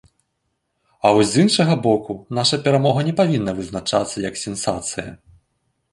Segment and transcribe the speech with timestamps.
[1.05, 5.09] А вось з іншага боку, наша перамога не павінна вызначацца як сенсацыя.